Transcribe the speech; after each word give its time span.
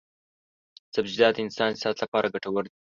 سبزیجات 0.93 1.33
د 1.35 1.39
انسان 1.45 1.71
صحت 1.81 1.97
لپاره 2.03 2.31
ګټور 2.33 2.63
دي. 2.67 2.73